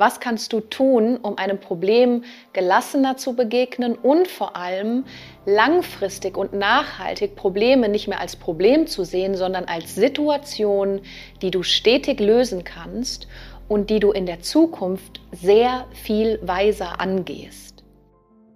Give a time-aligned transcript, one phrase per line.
[0.00, 5.04] Was kannst du tun, um einem Problem gelassener zu begegnen und vor allem
[5.44, 11.02] langfristig und nachhaltig Probleme nicht mehr als Problem zu sehen, sondern als Situation,
[11.42, 13.28] die du stetig lösen kannst
[13.68, 17.84] und die du in der Zukunft sehr viel weiser angehst?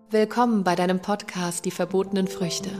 [0.08, 2.70] Willkommen bei deinem Podcast Die verbotenen Früchte.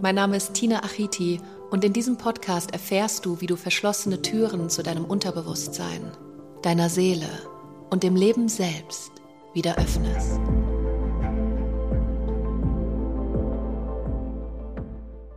[0.00, 1.40] Mein Name ist Tina Achiti
[1.72, 6.12] und in diesem Podcast erfährst du, wie du verschlossene Türen zu deinem Unterbewusstsein,
[6.62, 7.26] deiner Seele,
[7.90, 9.12] und dem Leben selbst
[9.52, 10.40] wieder öffnest.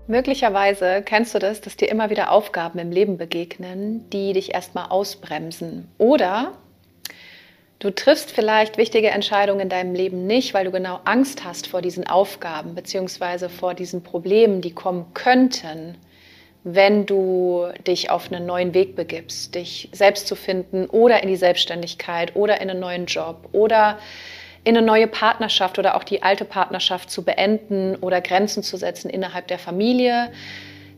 [0.07, 4.89] Möglicherweise kennst du das, dass dir immer wieder Aufgaben im Leben begegnen, die dich erstmal
[4.89, 5.87] ausbremsen.
[5.97, 6.53] Oder
[7.79, 11.81] du triffst vielleicht wichtige Entscheidungen in deinem Leben nicht, weil du genau Angst hast vor
[11.81, 13.49] diesen Aufgaben bzw.
[13.49, 15.97] vor diesen Problemen, die kommen könnten
[16.63, 21.35] wenn du dich auf einen neuen Weg begibst, dich selbst zu finden oder in die
[21.35, 23.97] Selbstständigkeit oder in einen neuen Job oder
[24.63, 29.09] in eine neue Partnerschaft oder auch die alte Partnerschaft zu beenden oder Grenzen zu setzen
[29.09, 30.31] innerhalb der Familie.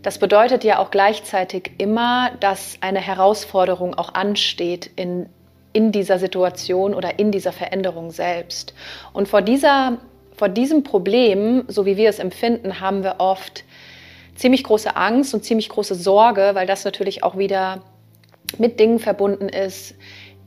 [0.03, 5.27] Das bedeutet ja auch gleichzeitig immer, dass eine Herausforderung auch ansteht in,
[5.73, 8.75] in dieser Situation oder in dieser Veränderung selbst.
[9.13, 9.97] Und vor, dieser,
[10.35, 13.63] vor diesem Problem, so wie wir es empfinden, haben wir oft
[14.35, 17.81] ziemlich große Angst und ziemlich große Sorge, weil das natürlich auch wieder
[18.57, 19.95] mit Dingen verbunden ist,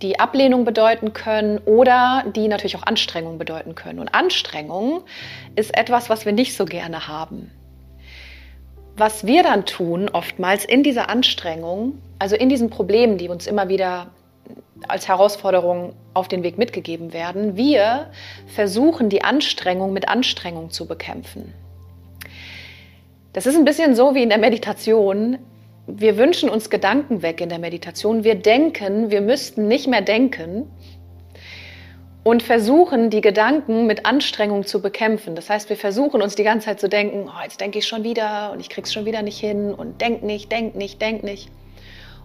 [0.03, 3.99] die Ablehnung bedeuten können oder die natürlich auch Anstrengung bedeuten können.
[3.99, 5.03] Und Anstrengung
[5.57, 7.51] ist etwas, was wir nicht so gerne haben.
[8.97, 13.69] Was wir dann tun, oftmals in dieser Anstrengung, also in diesen Problemen, die uns immer
[13.69, 14.09] wieder
[14.87, 18.11] als Herausforderung auf den Weg mitgegeben werden, wir
[18.47, 21.53] versuchen die Anstrengung mit Anstrengung zu bekämpfen.
[23.39, 25.39] Das ist ein bisschen so wie in der Meditation.
[25.87, 28.25] Wir wünschen uns Gedanken weg in der Meditation.
[28.25, 30.69] Wir denken, wir müssten nicht mehr denken
[32.25, 35.37] und versuchen, die Gedanken mit Anstrengung zu bekämpfen.
[35.37, 38.03] Das heißt, wir versuchen uns die ganze Zeit zu denken, oh, jetzt denke ich schon
[38.03, 41.49] wieder und ich krieg's schon wieder nicht hin und denk nicht, denk nicht, denk nicht.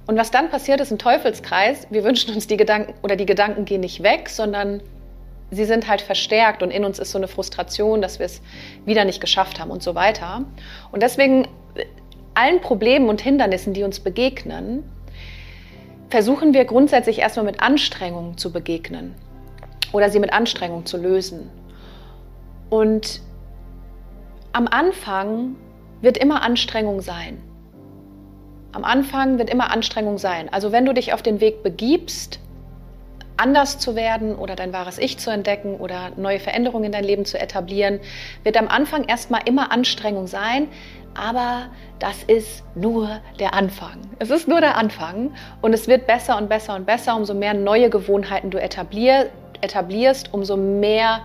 [0.07, 1.85] Und was dann passiert, ist ein Teufelskreis.
[1.91, 4.81] Wir wünschen uns die Gedanken oder die Gedanken gehen nicht weg, sondern
[5.53, 8.41] sie sind halt verstärkt und in uns ist so eine Frustration, dass wir es
[8.85, 10.45] wieder nicht geschafft haben und so weiter.
[10.91, 11.47] Und deswegen
[12.33, 14.83] allen Problemen und Hindernissen, die uns begegnen,
[16.09, 19.15] versuchen wir grundsätzlich erstmal mit Anstrengung zu begegnen
[19.91, 21.49] oder sie mit Anstrengung zu lösen.
[22.69, 23.21] Und
[24.51, 25.55] am Anfang
[26.01, 27.41] wird immer Anstrengung sein.
[28.71, 30.49] Am Anfang wird immer Anstrengung sein.
[30.51, 32.39] Also wenn du dich auf den Weg begibst,
[33.37, 37.25] anders zu werden oder dein wahres Ich zu entdecken oder neue Veränderungen in dein Leben
[37.25, 37.99] zu etablieren,
[38.43, 40.67] wird am Anfang erstmal immer Anstrengung sein,
[41.15, 41.67] aber
[41.99, 43.99] das ist nur der Anfang.
[44.19, 47.53] Es ist nur der Anfang und es wird besser und besser und besser, umso mehr
[47.53, 49.29] neue Gewohnheiten du etablier,
[49.61, 51.21] etablierst, umso mehr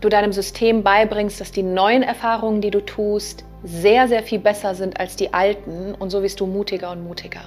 [0.00, 4.74] du deinem System beibringst, dass die neuen Erfahrungen, die du tust, sehr, sehr viel besser
[4.74, 7.40] sind als die alten und so wirst du mutiger und mutiger.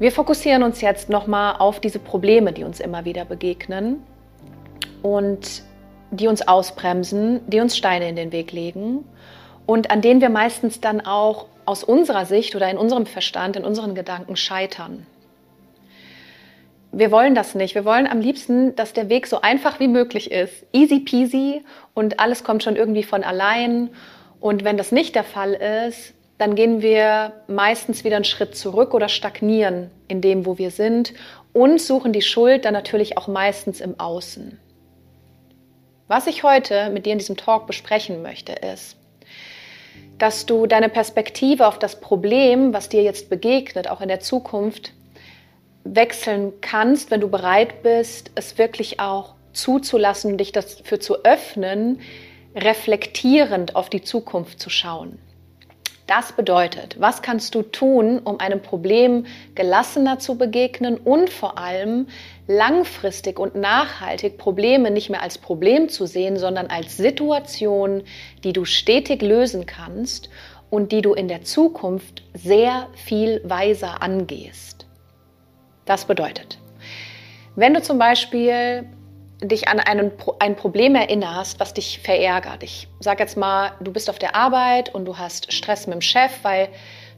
[0.00, 4.02] Wir fokussieren uns jetzt nochmal auf diese Probleme, die uns immer wieder begegnen
[5.02, 5.62] und
[6.10, 9.04] die uns ausbremsen, die uns Steine in den Weg legen
[9.66, 13.64] und an denen wir meistens dann auch aus unserer Sicht oder in unserem Verstand, in
[13.64, 15.06] unseren Gedanken scheitern.
[16.92, 17.74] Wir wollen das nicht.
[17.74, 20.64] Wir wollen am liebsten, dass der Weg so einfach wie möglich ist.
[20.72, 21.62] Easy peasy
[21.92, 23.90] und alles kommt schon irgendwie von allein.
[24.40, 28.94] Und wenn das nicht der Fall ist, dann gehen wir meistens wieder einen Schritt zurück
[28.94, 31.12] oder stagnieren in dem, wo wir sind
[31.52, 34.58] und suchen die Schuld dann natürlich auch meistens im Außen.
[36.08, 38.96] Was ich heute mit dir in diesem Talk besprechen möchte, ist,
[40.16, 44.94] dass du deine Perspektive auf das Problem, was dir jetzt begegnet, auch in der Zukunft,
[45.84, 52.00] wechseln kannst, wenn du bereit bist, es wirklich auch zuzulassen, dich dafür zu öffnen,
[52.54, 55.18] reflektierend auf die Zukunft zu schauen.
[56.10, 62.08] Das bedeutet, was kannst du tun, um einem Problem gelassener zu begegnen und vor allem
[62.48, 68.02] langfristig und nachhaltig Probleme nicht mehr als Problem zu sehen, sondern als Situation,
[68.42, 70.30] die du stetig lösen kannst
[70.68, 74.86] und die du in der Zukunft sehr viel weiser angehst.
[75.84, 76.58] Das bedeutet,
[77.54, 78.84] wenn du zum Beispiel
[79.42, 82.62] dich an einen, ein Problem erinnerst, was dich verärgert.
[82.62, 86.02] Ich sage jetzt mal, du bist auf der Arbeit und du hast Stress mit dem
[86.02, 86.68] Chef, weil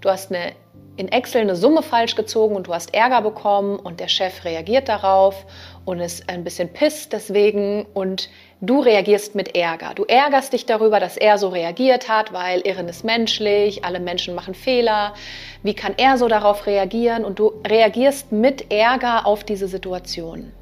[0.01, 0.53] du hast eine,
[0.97, 4.89] in Excel eine Summe falsch gezogen und du hast Ärger bekommen und der Chef reagiert
[4.89, 5.47] darauf
[5.85, 8.29] und ist ein bisschen pisst deswegen und
[8.61, 9.93] du reagierst mit Ärger.
[9.97, 14.37] Du ärgerst dich darüber, dass er so reagiert hat, weil Irren ist menschlich, alle Menschen
[14.37, 15.15] machen Fehler.
[15.65, 17.25] Wie kann er so darauf reagieren?
[17.25, 20.53] Und du reagierst mit Ärger auf diese Situation.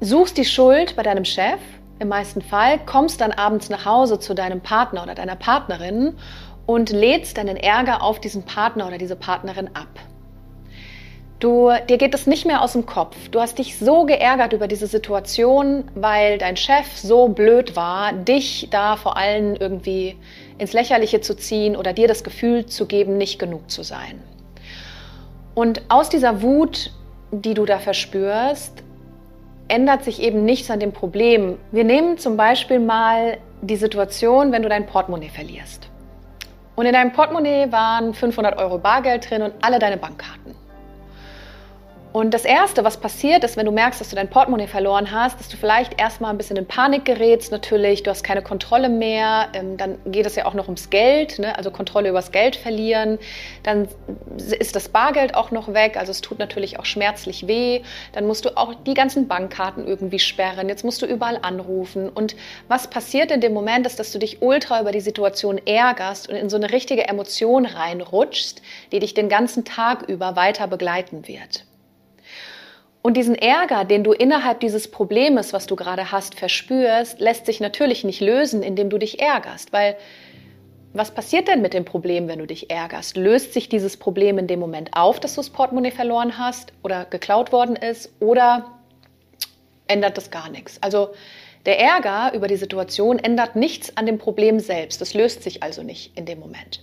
[0.00, 1.60] Suchst die Schuld bei deinem Chef
[1.98, 6.14] im meisten Fall, kommst dann abends nach Hause zu deinem Partner oder deiner Partnerin
[6.66, 9.88] und lädst deinen Ärger auf diesen Partner oder diese Partnerin ab.
[11.40, 13.16] Du, dir geht es nicht mehr aus dem Kopf.
[13.28, 18.68] Du hast dich so geärgert über diese Situation, weil dein Chef so blöd war, dich
[18.70, 20.16] da vor allem irgendwie
[20.58, 24.22] ins Lächerliche zu ziehen oder dir das Gefühl zu geben, nicht genug zu sein.
[25.54, 26.92] Und aus dieser Wut,
[27.30, 28.83] die du da verspürst,
[29.68, 31.58] ändert sich eben nichts an dem Problem.
[31.72, 35.88] Wir nehmen zum Beispiel mal die Situation, wenn du dein Portemonnaie verlierst.
[36.76, 40.54] Und in deinem Portemonnaie waren 500 Euro Bargeld drin und alle deine Bankkarten.
[42.14, 45.40] Und das Erste, was passiert, ist, wenn du merkst, dass du dein Portemonnaie verloren hast,
[45.40, 49.48] dass du vielleicht erstmal ein bisschen in Panik gerätst, natürlich, du hast keine Kontrolle mehr,
[49.52, 51.58] ähm, dann geht es ja auch noch ums Geld, ne?
[51.58, 53.18] also Kontrolle übers Geld verlieren,
[53.64, 53.88] dann
[54.36, 57.82] ist das Bargeld auch noch weg, also es tut natürlich auch schmerzlich weh,
[58.12, 62.36] dann musst du auch die ganzen Bankkarten irgendwie sperren, jetzt musst du überall anrufen und
[62.68, 66.36] was passiert in dem Moment ist, dass du dich ultra über die Situation ärgerst und
[66.36, 68.62] in so eine richtige Emotion reinrutschst,
[68.92, 71.64] die dich den ganzen Tag über weiter begleiten wird.
[73.06, 77.60] Und diesen Ärger, den du innerhalb dieses Problems, was du gerade hast, verspürst, lässt sich
[77.60, 79.74] natürlich nicht lösen, indem du dich ärgerst.
[79.74, 79.98] Weil
[80.94, 83.18] was passiert denn mit dem Problem, wenn du dich ärgerst?
[83.18, 87.04] Löst sich dieses Problem in dem Moment auf, dass du das Portemonnaie verloren hast oder
[87.04, 88.10] geklaut worden ist?
[88.20, 88.70] Oder
[89.86, 90.82] ändert das gar nichts?
[90.82, 91.10] Also
[91.66, 95.02] der Ärger über die Situation ändert nichts an dem Problem selbst.
[95.02, 96.82] Das löst sich also nicht in dem Moment.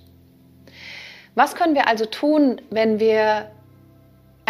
[1.34, 3.50] Was können wir also tun, wenn wir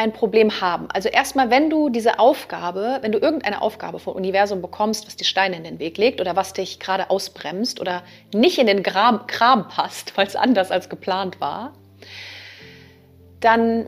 [0.01, 0.87] ein Problem haben.
[0.91, 5.25] Also erstmal, wenn du diese Aufgabe, wenn du irgendeine Aufgabe vom Universum bekommst, was die
[5.25, 8.03] Steine in den Weg legt oder was dich gerade ausbremst oder
[8.33, 11.73] nicht in den Kram, Kram passt, weil es anders als geplant war,
[13.39, 13.87] dann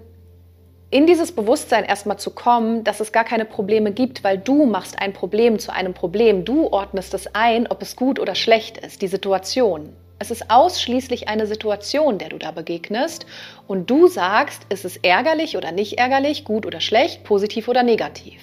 [0.92, 5.00] in dieses Bewusstsein erstmal zu kommen, dass es gar keine Probleme gibt, weil du machst
[5.00, 6.46] ein Problem zu einem Problem.
[6.46, 9.96] Du ordnest es ein, ob es gut oder schlecht ist, die Situation.
[10.24, 13.26] Es ist ausschließlich eine Situation, der du da begegnest
[13.68, 18.42] und du sagst, ist es ärgerlich oder nicht ärgerlich, gut oder schlecht, positiv oder negativ.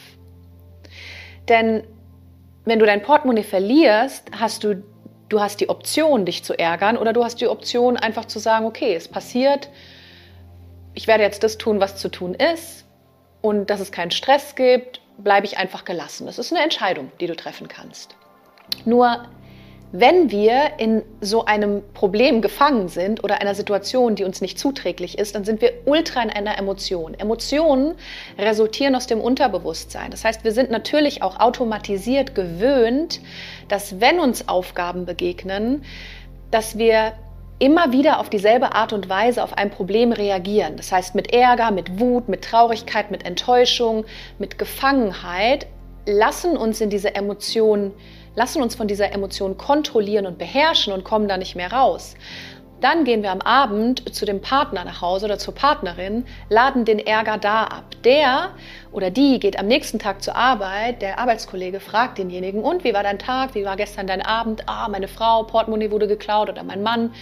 [1.49, 1.85] Denn
[2.67, 4.85] wenn du dein Portemonnaie verlierst, hast du,
[5.31, 8.67] du hast die Option, dich zu ärgern oder du hast die Option, einfach zu sagen,
[8.67, 9.71] okay, es passiert,
[10.93, 12.85] ich werde jetzt das tun, was zu tun ist
[13.41, 16.27] und dass es keinen Stress gibt, bleibe ich einfach gelassen.
[16.27, 18.17] Das ist eine Entscheidung, die du treffen kannst.
[18.85, 19.25] Nur
[19.93, 25.19] wenn wir in so einem Problem gefangen sind oder einer Situation, die uns nicht zuträglich
[25.19, 27.15] ist, dann sind wir ultra in einer Emotion.
[27.15, 27.97] Emotionen
[28.39, 30.13] resultieren aus dem Unterbewusstsein.
[30.13, 33.21] Das heißt, wir sind natürlich auch automatisiert gewöhnt,
[33.69, 35.83] dass wenn uns Aufgaben begegnen,
[36.53, 37.13] dass wir
[37.59, 40.77] immer wieder auf dieselbe Art und Weise auf ein Problem reagieren.
[40.77, 44.05] Das heißt mit Ärger, mit Wut, mit Traurigkeit, mit Enttäuschung,
[44.39, 45.67] mit Gefangenheit
[46.07, 47.93] lassen uns in diese Emotionen
[48.35, 52.15] lassen uns von dieser Emotion kontrollieren und beherrschen und kommen da nicht mehr raus.
[52.81, 56.99] Dann gehen wir am Abend zu dem Partner nach Hause oder zur Partnerin, laden den
[56.99, 57.85] Ärger da ab.
[58.05, 58.53] Der
[58.91, 63.03] oder die geht am nächsten Tag zur Arbeit, der Arbeitskollege fragt denjenigen, und wie war
[63.03, 64.63] dein Tag, wie war gestern dein Abend?
[64.67, 67.13] Ah, meine Frau, Portemonnaie wurde geklaut oder mein Mann.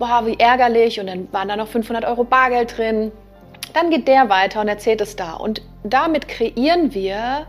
[0.00, 3.12] Boah, wie ärgerlich und dann waren da noch 500 Euro Bargeld drin.
[3.74, 5.34] Dann geht der weiter und erzählt es da.
[5.34, 7.46] Und damit kreieren wir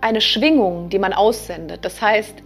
[0.00, 1.84] eine Schwingung, die man aussendet.
[1.84, 2.42] Das heißt,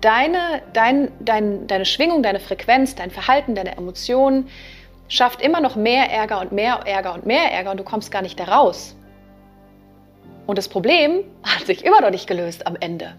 [0.00, 4.48] deine, dein, dein, deine Schwingung, deine Frequenz, dein Verhalten, deine Emotionen
[5.08, 8.22] schafft immer noch mehr Ärger und mehr Ärger und mehr Ärger und du kommst gar
[8.22, 8.94] nicht da raus.
[10.46, 13.14] Und das Problem hat sich immer noch nicht gelöst am Ende.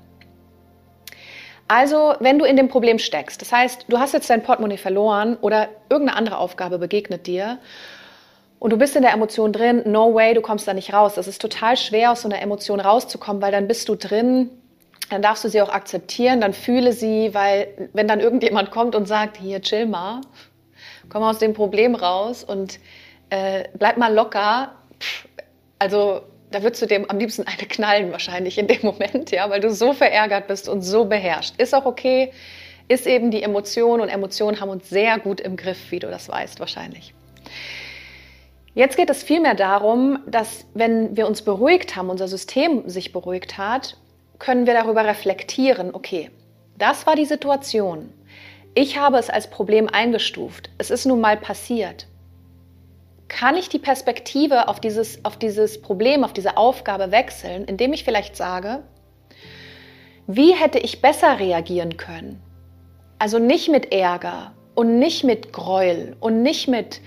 [1.67, 5.37] Also, wenn du in dem Problem steckst, das heißt, du hast jetzt dein Portemonnaie verloren
[5.39, 7.59] oder irgendeine andere Aufgabe begegnet dir
[8.59, 11.17] und du bist in der Emotion drin, no way, du kommst da nicht raus.
[11.17, 14.49] Es ist total schwer, aus so einer Emotion rauszukommen, weil dann bist du drin,
[15.09, 19.07] dann darfst du sie auch akzeptieren, dann fühle sie, weil wenn dann irgendjemand kommt und
[19.07, 20.21] sagt, hier, chill mal,
[21.07, 22.79] komm aus dem Problem raus und
[23.29, 24.73] äh, bleib mal locker,
[25.79, 29.61] also da würdest du dem am liebsten eine knallen wahrscheinlich in dem Moment, ja, weil
[29.61, 31.53] du so verärgert bist und so beherrscht.
[31.59, 32.33] Ist auch okay,
[32.87, 36.27] ist eben die Emotion und Emotionen haben uns sehr gut im Griff, wie du das
[36.27, 37.13] weißt wahrscheinlich.
[38.79, 43.57] Jetzt geht es vielmehr darum, dass wenn wir uns beruhigt haben, unser System sich beruhigt
[43.57, 43.97] hat,
[44.37, 46.31] können wir darüber reflektieren, okay,
[46.77, 48.13] das war die Situation.
[48.75, 50.69] Ich habe es als Problem eingestuft.
[50.77, 52.07] Es ist nun mal passiert.
[53.27, 58.05] Kann ich die Perspektive auf dieses, auf dieses Problem, auf diese Aufgabe wechseln, indem ich
[58.05, 58.83] vielleicht sage,
[60.25, 62.41] wie hätte ich besser reagieren können?
[63.17, 67.01] Also nicht mit Ärger und nicht mit Gräuel und nicht mit,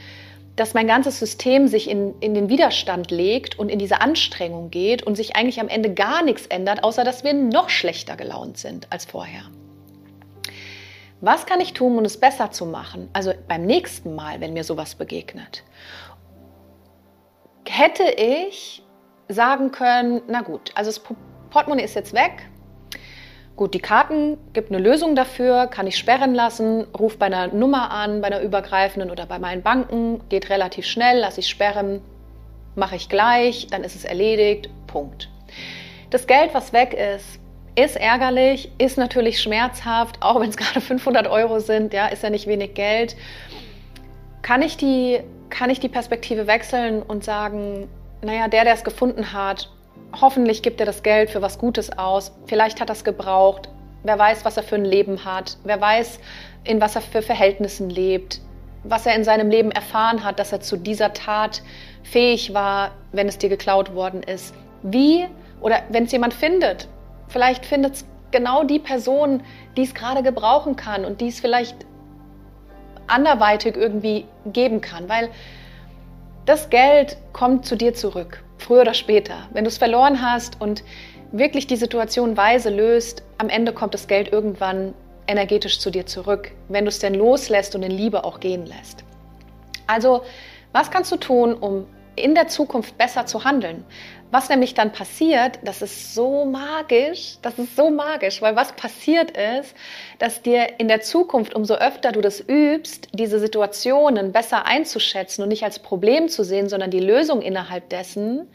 [0.57, 5.03] dass mein ganzes System sich in, in den Widerstand legt und in diese Anstrengung geht
[5.03, 8.87] und sich eigentlich am Ende gar nichts ändert, außer dass wir noch schlechter gelaunt sind
[8.91, 9.43] als vorher.
[11.21, 13.09] Was kann ich tun, um es besser zu machen?
[13.13, 15.63] Also beim nächsten Mal, wenn mir sowas begegnet.
[17.67, 18.83] Hätte ich
[19.29, 21.01] sagen können, na gut, also das
[21.51, 22.49] Portemonnaie ist jetzt weg,
[23.55, 27.91] Gut, die Karten gibt eine Lösung dafür, kann ich sperren lassen, ruf bei einer Nummer
[27.91, 32.01] an, bei einer übergreifenden oder bei meinen Banken, geht relativ schnell, lasse ich sperren,
[32.77, 35.29] mache ich gleich, dann ist es erledigt, Punkt.
[36.09, 37.41] Das Geld, was weg ist,
[37.75, 42.31] ist ärgerlich, ist natürlich schmerzhaft, auch wenn es gerade 500 Euro sind, ja, ist ja
[42.31, 43.17] nicht wenig Geld.
[44.41, 47.89] Kann ich die, kann ich die Perspektive wechseln und sagen,
[48.23, 49.71] naja, der, der es gefunden hat,
[50.21, 52.33] hoffentlich gibt er das Geld für was Gutes aus.
[52.47, 53.69] Vielleicht hat er es gebraucht.
[54.03, 55.57] Wer weiß, was er für ein Leben hat.
[55.65, 56.19] Wer weiß,
[56.65, 58.41] in was er für Verhältnissen lebt.
[58.85, 61.63] Was er in seinem Leben erfahren hat, dass er zu dieser Tat
[62.03, 64.55] fähig war, wenn es dir geklaut worden ist.
[64.83, 65.27] Wie,
[65.61, 66.89] oder wenn es jemand findet,
[67.29, 69.43] vielleicht findet es genau die Person,
[69.77, 71.77] die es gerade gebrauchen kann und die es vielleicht
[73.07, 75.09] anderweitig irgendwie geben kann.
[75.09, 75.29] Weil
[76.45, 79.49] das Geld kommt zu dir zurück früher oder später.
[79.53, 80.83] Wenn du es verloren hast und
[81.33, 84.95] wirklich die Situation weise löst, am Ende kommt das Geld irgendwann
[85.27, 89.05] energetisch zu dir zurück, wenn du es denn loslässt und in Liebe auch gehen lässt.
[89.87, 90.23] Also,
[90.73, 93.85] was kannst du tun, um in der Zukunft besser zu handeln?
[94.33, 99.31] Was nämlich dann passiert, das ist so magisch, das ist so magisch, weil was passiert
[99.33, 99.75] ist,
[100.19, 105.51] dass dir in der Zukunft, umso öfter du das übst, diese Situationen besser einzuschätzen und
[105.51, 108.49] nicht als Problem zu sehen, sondern die Lösung innerhalb dessen,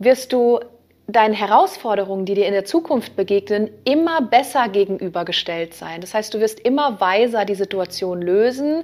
[0.00, 0.58] wirst du
[1.06, 6.00] deinen Herausforderungen, die dir in der Zukunft begegnen, immer besser gegenübergestellt sein.
[6.00, 8.82] Das heißt, du wirst immer weiser die Situation lösen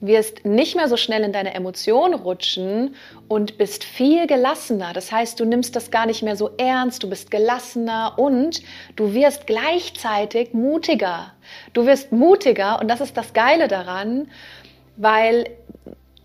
[0.00, 2.94] wirst nicht mehr so schnell in deine Emotionen rutschen
[3.28, 4.92] und bist viel gelassener.
[4.92, 8.62] Das heißt, du nimmst das gar nicht mehr so ernst, du bist gelassener und
[8.96, 11.32] du wirst gleichzeitig mutiger.
[11.74, 14.28] Du wirst mutiger und das ist das Geile daran,
[14.96, 15.50] weil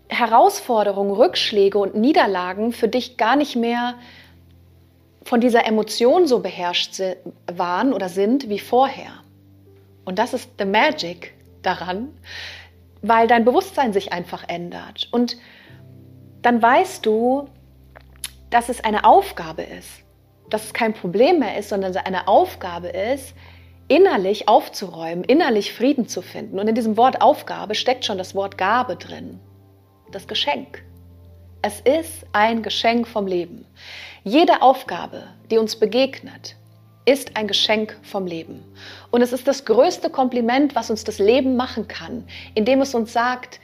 [0.08, 3.94] Herausforderungen, Rückschläge und Niederlagen für dich gar nicht mehr
[5.24, 7.00] von dieser Emotion so beherrscht
[7.52, 9.10] waren oder sind wie vorher.
[10.04, 12.08] Und das ist the magic daran,
[13.02, 15.08] weil dein Bewusstsein sich einfach ändert.
[15.12, 15.36] Und
[16.42, 17.48] dann weißt du,
[18.50, 20.02] dass es eine Aufgabe ist,
[20.50, 23.34] dass es kein Problem mehr ist, sondern eine Aufgabe ist,
[23.88, 26.58] innerlich aufzuräumen, innerlich Frieden zu finden.
[26.58, 29.40] Und in diesem Wort Aufgabe steckt schon das Wort Gabe drin,
[30.12, 30.82] das Geschenk.
[31.62, 33.66] Es ist ein Geschenk vom Leben.
[34.22, 36.56] Jede Aufgabe, die uns begegnet,
[37.06, 38.62] ist ein Geschenk vom Leben.
[39.10, 43.12] Und es ist das größte Kompliment, was uns das Leben machen kann, indem es uns
[43.12, 43.60] sagt,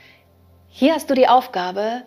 [0.69, 2.03] hier hast du die Aufgabe,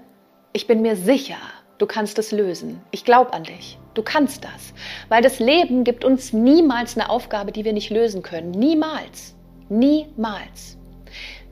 [0.54, 1.38] ich bin mir sicher,
[1.77, 2.82] du kannst es lösen.
[2.92, 3.77] Ich glaube an dich.
[3.94, 4.74] Du kannst das.
[5.10, 8.51] Weil das Leben gibt uns niemals eine Aufgabe, die wir nicht lösen können.
[8.51, 9.36] Niemals.
[9.70, 10.77] Niemals.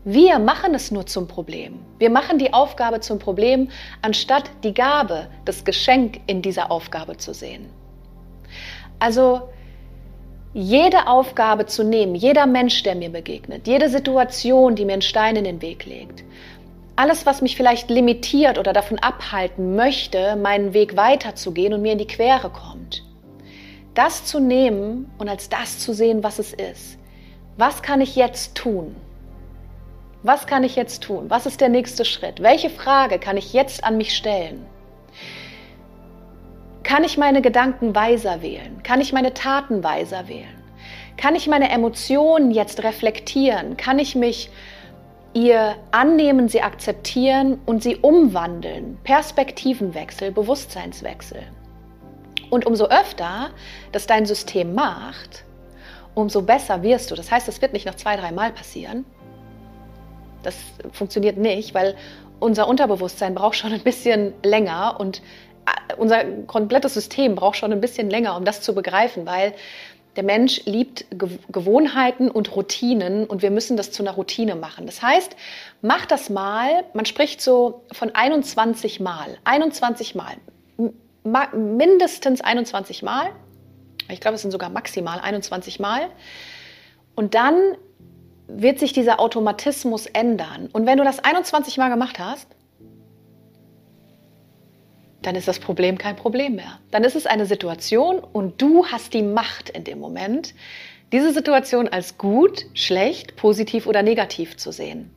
[0.06, 1.80] Wir machen es nur zum Problem.
[2.00, 3.70] Wir machen die Aufgabe zum Problem,
[4.02, 7.70] anstatt die Gabe, das Geschenk in dieser Aufgabe zu sehen.
[9.00, 9.50] Also
[10.53, 15.36] jede Aufgabe zu nehmen, jeder Mensch, der mir begegnet, jede Situation, die mir einen Stein
[15.36, 16.24] in den Weg legt,
[16.95, 21.98] alles, was mich vielleicht limitiert oder davon abhalten möchte, meinen Weg weiterzugehen und mir in
[21.98, 23.03] die Quere kommt,
[23.95, 27.00] das zu nehmen und als das zu sehen, was es ist.
[27.57, 28.95] Was kann ich jetzt tun?
[30.22, 31.25] Was kann ich jetzt tun?
[31.29, 32.41] Was ist der nächste Schritt?
[32.41, 34.65] Welche Frage kann ich jetzt an mich stellen?
[36.84, 38.84] Kann ich meine Gedanken weiser wählen?
[38.84, 40.63] Kann ich meine Taten weiser wählen?
[41.18, 43.78] Kann ich meine Emotionen jetzt reflektieren?
[43.78, 44.50] Kann ich mich
[45.34, 48.98] ihr annehmen, sie akzeptieren und sie umwandeln?
[49.04, 51.44] Perspektivenwechsel, Bewusstseinswechsel.
[52.50, 53.50] Und umso öfter
[53.92, 55.46] das dein System macht,
[56.13, 57.16] umso besser wirst du.
[57.16, 59.06] Das heißt, das wird nicht noch zwei, drei Mal passieren.
[60.44, 60.58] Das
[60.92, 61.96] funktioniert nicht, weil
[62.40, 65.22] unser Unterbewusstsein braucht schon ein bisschen länger und
[65.98, 69.53] unser komplettes System braucht schon ein bisschen länger, um das zu begreifen, weil
[70.15, 71.05] der Mensch liebt
[71.51, 74.86] Gewohnheiten und Routinen und wir müssen das zu einer Routine machen.
[74.86, 75.36] Das heißt,
[75.82, 80.36] mach das mal, man spricht so von 21 Mal, 21 Mal,
[81.53, 83.32] mindestens 21 Mal,
[84.10, 86.10] ich glaube, es sind sogar maximal 21 Mal.
[87.15, 87.55] Und dann
[88.48, 90.70] wird sich dieser Automatismus ändern.
[90.72, 92.48] Und wenn du das 21 Mal gemacht hast,
[95.25, 96.80] dann ist das Problem kein Problem mehr.
[96.92, 100.53] Dann ist es eine Situation und du hast die Macht in dem Moment,
[101.12, 105.12] diese Situation als gut, schlecht, positiv oder negativ zu sehen.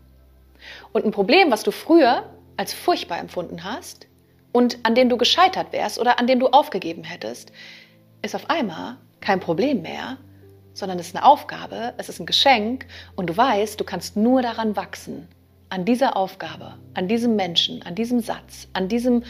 [0.93, 2.25] Und ein Problem, was du früher
[2.57, 4.07] als furchtbar empfunden hast
[4.53, 7.53] und an dem du gescheitert wärst oder an dem du aufgegeben hättest,
[8.23, 10.19] ist auf einmal kein Problem mehr,
[10.73, 14.43] sondern es ist eine Aufgabe, es ist ein Geschenk und du weißt, du kannst nur
[14.43, 15.29] daran wachsen,
[15.69, 19.25] an dieser Aufgabe, an diesem Menschen, an diesem Satz, an diesem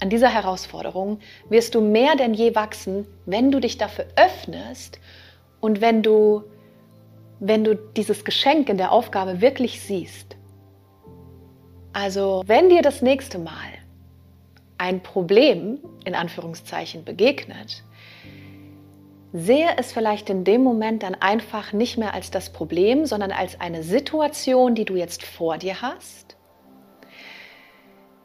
[0.00, 5.00] an dieser Herausforderung wirst du mehr denn je wachsen, wenn du dich dafür öffnest
[5.60, 6.44] und wenn du,
[7.40, 10.36] wenn du dieses Geschenk in der Aufgabe wirklich siehst.
[11.92, 13.54] Also, wenn dir das nächste Mal
[14.76, 17.82] ein Problem in Anführungszeichen begegnet,
[19.32, 23.60] sehe es vielleicht in dem Moment dann einfach nicht mehr als das Problem, sondern als
[23.60, 26.37] eine Situation, die du jetzt vor dir hast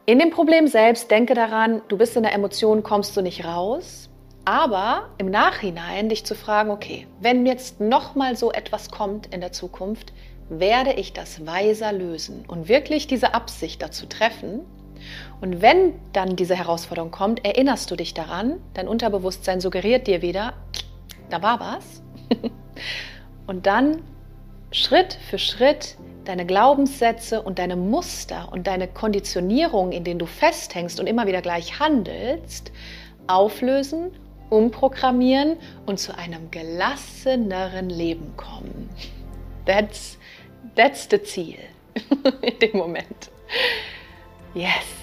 [0.06, 4.10] in dem Problem selbst denke daran, du bist in der Emotion, kommst du nicht raus.
[4.46, 9.54] Aber im Nachhinein dich zu fragen, okay, wenn jetzt nochmal so etwas kommt in der
[9.54, 10.12] Zukunft,
[10.50, 14.62] werde ich das weiser lösen und wirklich diese Absicht dazu treffen.
[15.40, 20.54] Und wenn dann diese Herausforderung kommt, erinnerst du dich daran, dein Unterbewusstsein suggeriert dir wieder,
[21.30, 22.04] da war was.
[23.48, 24.02] und dann
[24.72, 31.00] Schritt für Schritt deine Glaubenssätze und deine Muster und deine Konditionierung, in denen du festhängst
[31.00, 32.72] und immer wieder gleich handelst,
[33.28, 34.12] auflösen,
[34.50, 38.90] umprogrammieren und zu einem gelasseneren Leben kommen.
[39.66, 40.18] That's,
[40.76, 41.60] that's the Ziel
[42.42, 43.30] in dem Moment.
[44.54, 45.03] Yes.